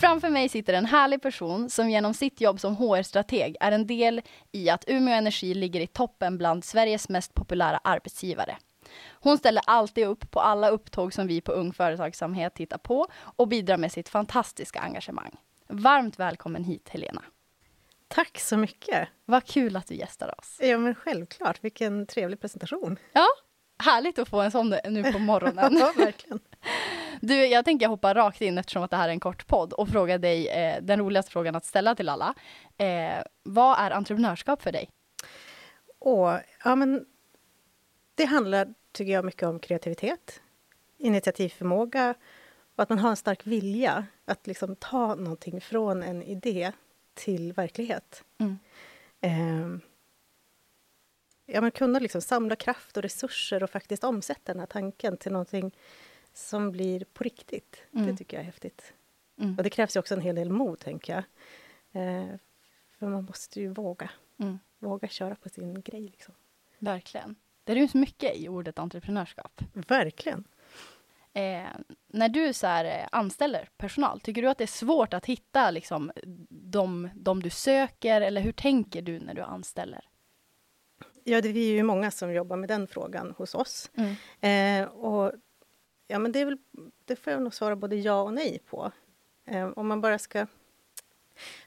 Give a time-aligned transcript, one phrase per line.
[0.00, 4.22] Framför mig sitter en härlig person som genom sitt jobb som HR-strateg är en del
[4.52, 8.56] i att Umeå Energi ligger i toppen bland Sveriges mest populära arbetsgivare.
[9.10, 13.48] Hon ställer alltid upp på alla upptåg som vi på Ung Företagsamhet tittar på och
[13.48, 15.36] bidrar med sitt fantastiska engagemang.
[15.68, 17.22] Varmt välkommen hit Helena.
[18.08, 19.08] Tack så mycket!
[19.24, 20.58] Vad kul att du gästar oss.
[20.60, 21.64] Ja, men självklart.
[21.64, 22.96] Vilken trevlig presentation.
[23.12, 23.26] Ja,
[23.84, 25.76] härligt att få en sån nu på morgonen.
[25.80, 26.40] ja, verkligen.
[27.20, 29.88] Du, jag tänker hoppa rakt in eftersom att det här är en kort podd och
[29.88, 32.34] fråga dig eh, den roligaste frågan att ställa till alla.
[32.78, 34.90] Eh, vad är entreprenörskap för dig?
[35.98, 36.30] Och,
[36.64, 37.06] ja, men
[38.14, 40.40] det handlar, tycker jag, mycket om kreativitet,
[40.98, 42.14] initiativförmåga
[42.76, 46.72] och att man har en stark vilja att liksom ta någonting från en idé
[47.14, 48.24] till verklighet.
[48.38, 48.58] Mm.
[49.20, 49.80] Eh,
[51.46, 55.32] ja, men kunna liksom samla kraft och resurser och faktiskt omsätta den här tanken till
[55.32, 55.72] någonting
[56.32, 57.82] som blir på riktigt.
[57.94, 58.06] Mm.
[58.06, 58.92] Det tycker jag är häftigt.
[59.38, 59.54] Mm.
[59.56, 61.24] Och det krävs ju också en hel del mod, tänker jag.
[62.02, 62.34] Eh,
[62.98, 64.10] för man måste ju våga.
[64.38, 64.58] Mm.
[64.78, 66.08] Våga köra på sin grej.
[66.08, 66.34] Liksom.
[66.78, 67.36] Verkligen.
[67.64, 69.62] Det ryms mycket i ordet entreprenörskap.
[69.72, 70.44] Verkligen.
[71.32, 71.68] Eh,
[72.06, 75.70] när du så här, eh, anställer personal, tycker du att det är svårt att hitta
[75.70, 76.12] liksom,
[76.48, 78.20] de, de du söker?
[78.20, 80.04] Eller hur tänker du när du anställer?
[81.24, 83.90] Ja, det, är ju många som jobbar med den frågan hos oss.
[83.94, 84.14] Mm.
[84.40, 85.32] Eh, och
[86.10, 86.58] ja, men det, är väl,
[87.04, 88.92] det får jag nog svara både ja och nej på.
[89.44, 90.46] Eh, om man bara ska...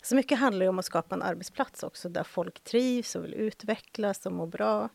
[0.02, 4.26] Så mycket handlar om att skapa en arbetsplats också där folk trivs och vill utvecklas
[4.26, 4.90] och må bra.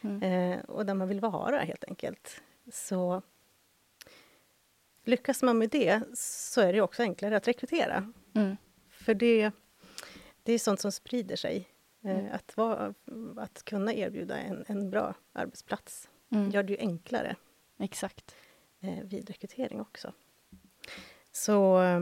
[0.00, 0.22] Mm.
[0.22, 2.42] Eh, och där man vill vara, helt enkelt.
[2.72, 3.22] Så
[5.04, 8.12] lyckas man med det så är det också enklare att rekrytera.
[8.34, 8.56] Mm.
[8.90, 9.50] För det,
[10.42, 11.56] det är sånt som sprider sig.
[11.56, 11.64] Eh,
[12.10, 12.32] Mm.
[12.32, 12.94] Att, vara,
[13.36, 16.50] att kunna erbjuda en, en bra arbetsplats Mm.
[16.50, 17.36] gör det ju enklare
[17.78, 18.34] Exakt.
[18.84, 20.12] Eh, vid rekrytering också.
[21.32, 21.82] Så...
[21.82, 22.00] eh,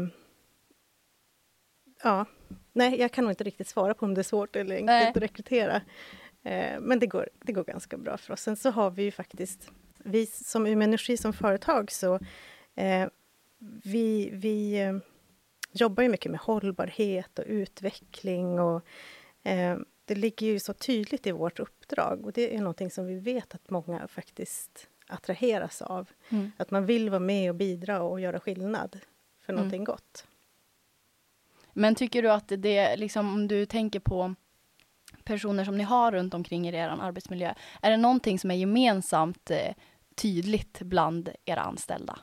[2.05, 2.27] Ja,
[2.73, 5.09] nej, jag kan nog inte riktigt svara på om det är svårt eller enkelt Nej.
[5.09, 5.83] att rekrytera.
[6.43, 8.41] Eh, men det går, det går ganska bra för oss.
[8.41, 12.15] Sen så har vi ju faktiskt, vi som Umeå Energi som företag så
[12.75, 13.09] eh,
[13.85, 14.97] vi, vi eh,
[15.73, 18.83] jobbar ju mycket med hållbarhet och utveckling och
[19.43, 23.15] eh, det ligger ju så tydligt i vårt uppdrag och det är någonting som vi
[23.19, 26.09] vet att många faktiskt attraheras av.
[26.29, 26.53] Mm.
[26.57, 28.99] Att man vill vara med och bidra och göra skillnad
[29.41, 29.57] för Mm.
[29.63, 30.27] någonting gott.
[31.73, 34.35] Men tycker du att det, liksom, om du tänker på
[35.25, 39.51] personer som ni har runt omkring i er arbetsmiljö, är det någonting som är gemensamt
[39.51, 39.75] eh,
[40.15, 42.19] tydligt bland era anställda?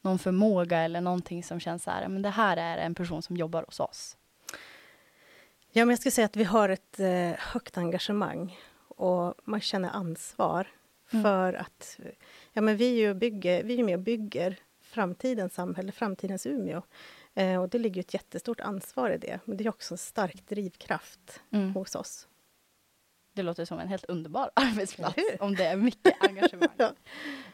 [0.00, 3.36] Någon förmåga eller någonting som känns så här, men det här är en person som
[3.36, 4.16] jobbar hos oss.
[5.72, 8.58] Ja, men jag skulle säga att vi har ett eh, högt engagemang
[8.88, 10.83] och man känner ansvar Mm.
[11.22, 11.98] För att...
[12.52, 16.82] Ja, men vi, ju bygger, vi är med och bygger framtidens samhälle, framtidens Umeå.
[17.34, 20.48] Eh, och det ligger ett jättestort ansvar i det, men det är också en stark
[20.48, 21.74] drivkraft Mm.
[21.74, 22.28] hos oss.
[23.32, 26.94] Det låter som en helt underbar arbetsplats om det är mycket engagemang.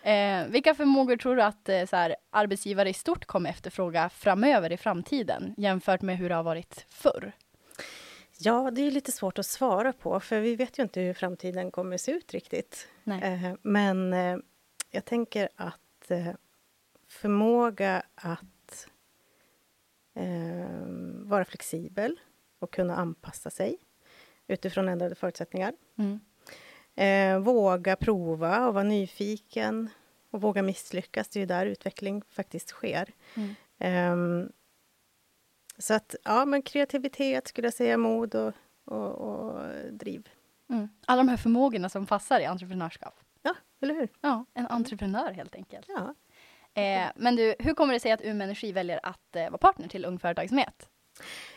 [0.03, 4.73] Eh, vilka förmågor tror du att eh, så här, arbetsgivare i stort kommer efterfråga framöver
[4.73, 7.33] i framtiden jämfört med hur det har varit förr?
[8.43, 11.71] Ja, det är lite svårt att svara på, för vi vet ju inte hur framtiden
[11.71, 12.89] kommer se ut riktigt.
[13.05, 13.23] Nej.
[13.23, 14.37] Eh, men eh,
[14.91, 16.33] jag tänker att eh,
[17.09, 18.47] förmåga att
[21.23, 22.21] vara flexibel
[22.59, 23.77] och kunna anpassa sig
[24.47, 25.75] utifrån ändrade förutsättningar.
[25.99, 26.21] Mm.
[27.45, 29.89] Våga prova och vara nyfiken
[30.31, 31.29] och våga misslyckas.
[31.29, 33.13] Det är ju där utveckling faktiskt sker.
[33.79, 34.53] Mm.
[35.81, 38.53] Så att, ja, men kreativitet skulle jag säga, mod och,
[38.85, 39.63] och, och
[39.93, 40.29] driv.
[40.71, 40.89] Mm.
[41.07, 43.15] Alla de här förmågorna som passar i entreprenörskap.
[43.43, 44.09] Ja, eller hur?
[44.21, 45.87] Ja, en entreprenör helt enkelt.
[45.89, 46.15] Ja.
[46.83, 49.89] Eh, men du, hur kommer det sig att Umeå Energi väljer att eh, vara partner
[49.89, 50.89] till Ung Företagsamhet?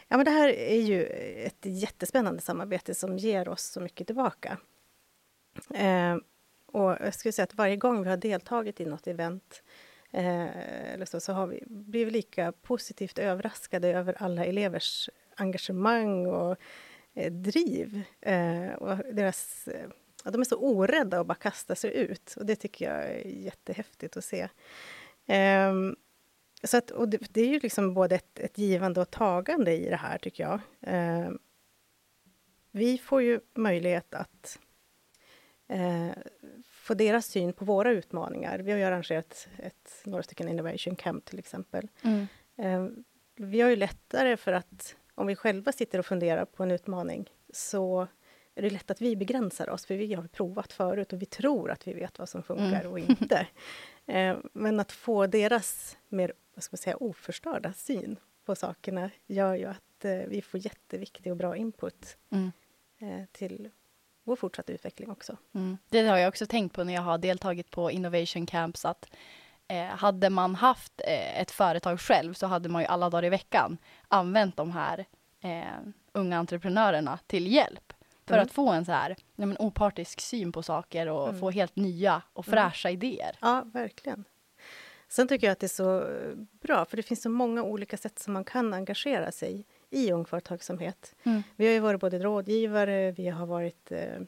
[0.08, 1.06] ja, men det här är ju
[1.46, 4.58] ett jättespännande samarbete som ger oss så mycket tillbaka.
[5.74, 6.22] Ehm,
[6.66, 9.64] och jag skulle säga att varje gång vi har deltagit i något event
[10.14, 16.58] eh, eller så, så har vi blivit lika positivt överraskade över alla elevers engagemang och
[17.14, 19.90] eh, driv eh, och deras eh,
[20.24, 22.36] ja, de är så orädda att bara kasta sig ut.
[22.38, 24.50] Och det tycker jag är jättehäftigt att se.
[25.26, 25.96] Ehm,
[26.64, 29.90] så att, och det, det, är ju liksom både ett, ett, givande och tagande i
[29.90, 30.60] det här, tycker jag.
[30.82, 31.40] Ehm,
[32.72, 34.60] vi får ju möjlighet att
[35.68, 36.12] eh,
[36.84, 38.60] få deras syn på våra utmaningar.
[38.60, 41.88] Vi har ju arrangerat ett, några stycken Innovation Camp till exempel.
[42.02, 42.28] Mm.
[42.56, 43.04] Um,
[43.36, 47.30] vi har ju lättare för att om vi själva sitter och funderar på en utmaning
[47.54, 48.08] så
[48.56, 51.72] är det lätt att vi begränsar oss, för vi har provat förut och vi tror
[51.72, 52.92] att vi vet vad som funkar mm.
[52.92, 53.48] och inte.
[54.06, 59.56] Eh, men att få deras mer vad ska man säga, oförstörda syn på sakerna gör
[59.56, 62.52] ju att eh, vi får jätteviktig och bra input mm.
[63.00, 63.70] eh, till
[64.24, 65.38] vår fortsatta utveckling också.
[65.56, 65.78] Mm.
[65.90, 69.16] Det har jag också tänkt på när jag har deltagit på Innovation Camps, att
[69.68, 73.30] eh, hade man haft eh, ett företag själv så hade man ju alla dagar i
[73.30, 73.78] veckan
[74.08, 75.06] använt de här
[75.42, 75.64] eh,
[76.12, 77.94] unga entreprenörerna till hjälp.
[78.26, 78.46] För mm.
[78.46, 81.40] att få en så här ja, men opartisk syn på saker och mm.
[81.40, 82.58] få helt nya och mm.
[82.58, 83.38] fräscha idéer.
[83.42, 84.24] Ja, verkligen.
[85.08, 86.08] Sen tycker jag att det är så
[86.62, 90.26] bra, för det finns så många olika sätt som man kan engagera sig i ung
[90.26, 91.16] företagsamhet.
[91.24, 91.44] Mm.
[91.56, 94.20] Vi har ju varit både rådgivare, vi har varit eh,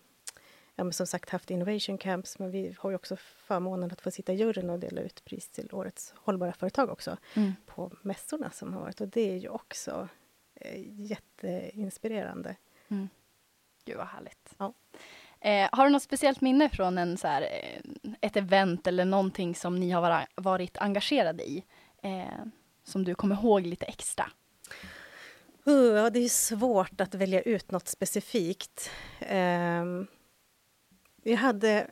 [0.76, 4.12] ja, men som sagt haft innovation camps, men vi har ju också förmånen att få
[4.12, 7.54] sitta i juryn och dela ut pris till årets hållbara företag också mm.
[7.66, 9.02] på mässorna som har varit.
[9.02, 10.08] Och det är ju också
[10.56, 12.56] eh, jätteinspirerande.
[12.88, 13.10] Mm.
[13.86, 14.56] Gud vad härligt.
[14.58, 14.74] Ja.
[15.40, 19.56] Eh, har du något speciellt minne från en, så här, eh, ett event eller någonting
[19.56, 21.64] som ni har varit engagerade i?
[22.02, 22.46] Eh,
[22.84, 24.32] som du kommer ihåg lite extra?
[25.68, 28.90] Uh, det är svårt att välja ut något specifikt.
[29.20, 29.86] Eh,
[31.24, 31.88] vi hade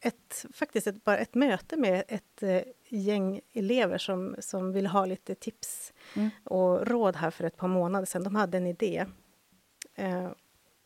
[0.00, 5.06] ett, faktiskt ett, bara ett möte med ett eh, gäng elever som, som ville ha
[5.06, 6.30] lite tips mm.
[6.44, 8.24] och råd här för ett par månader sedan.
[8.24, 9.06] De hade en idé.
[9.94, 10.28] Eh,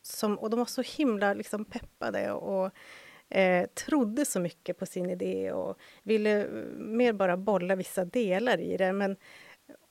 [0.03, 2.71] som, och de var så himla liksom peppade och
[3.29, 6.47] eh, trodde så mycket på sin idé och ville
[6.77, 8.93] mer bara bolla vissa delar i det.
[8.93, 9.17] Men,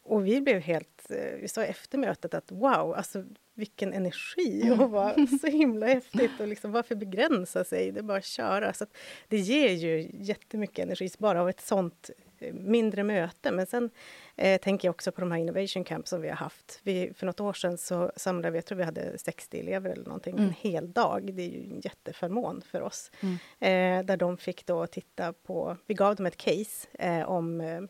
[0.09, 1.11] och vi blev helt...
[1.11, 3.23] Eh, vi sa efter mötet att wow, alltså
[3.53, 4.79] vilken energi mm.
[4.81, 7.91] och vad så himla häftigt och liksom varför begränsa sig?
[7.91, 8.73] Det är bara att köra.
[8.73, 8.97] Så att
[9.27, 12.09] det ger ju jättemycket energi bara av ett sånt
[12.53, 13.51] mindre möte.
[13.51, 13.89] Men sen
[14.35, 16.79] eh, tänker jag också på de här innovation camps som vi har haft.
[16.83, 20.05] Vi, för något år sedan så samlade vi, jag tror vi hade 60 elever eller
[20.05, 20.45] någonting, mm.
[20.47, 21.33] en hel dag.
[21.33, 23.11] Det är ju en jätteförmån för oss.
[23.19, 23.35] Mm.
[23.59, 27.81] Eh, där de fick då titta på, vi gav dem ett case eh, om eh,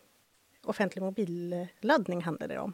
[0.69, 2.73] offentlig mobilladdning handlade det om.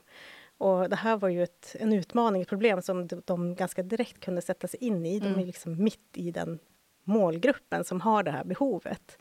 [0.57, 4.19] Och det här var ju ett, en utmaning, ett problem som de, de ganska direkt
[4.19, 5.19] kunde sätta sig in i.
[5.19, 5.39] De mm.
[5.39, 6.59] är liksom mitt i den
[7.03, 9.17] målgruppen som har det här behovet.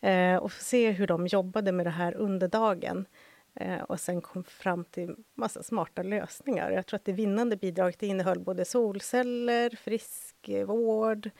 [0.00, 3.06] Eh, och se hur de jobbade med det här under dagen.
[3.54, 6.70] Eh, och sen kom fram till massa smarta lösningar.
[6.70, 11.30] Jag tror att det vinnande bidraget innehöll både solceller, friskvård,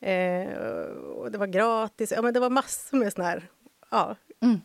[0.00, 0.52] eh,
[1.16, 2.12] och det var gratis.
[2.16, 3.48] Ja, men det var massor med såna här
[3.90, 4.60] ja, mm.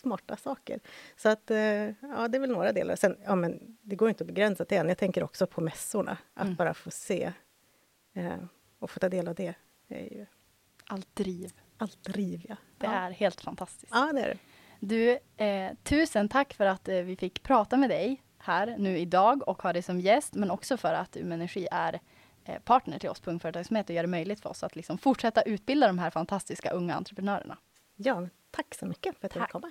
[0.00, 0.80] Smarta saker.
[1.16, 2.96] Så att, eh, ja, det är väl några delar.
[2.96, 4.88] Sen, ja, men det går inte att begränsa till en.
[4.88, 6.18] Jag tänker också på mässorna.
[6.34, 6.56] Att mm.
[6.56, 7.32] bara få se
[8.14, 8.36] eh,
[8.78, 9.54] och få ta del av det.
[9.88, 10.26] Är ju...
[10.86, 12.56] Allt driv allt driv, ja.
[12.78, 12.92] Det ja.
[12.92, 13.92] är helt fantastiskt.
[13.94, 14.38] Ja, det är det.
[14.80, 19.48] Du, eh, tusen tack för att eh, vi fick prata med dig här nu idag
[19.48, 22.00] och ha dig som gäst, men också för att Umeå Energi är
[22.44, 24.98] eh, partner till oss på Ung Företagsamhet och gör det möjligt för oss att liksom
[24.98, 27.58] fortsätta utbilda de här fantastiska unga entreprenörerna.
[27.96, 29.70] Ja, tack så mycket för att fick komma.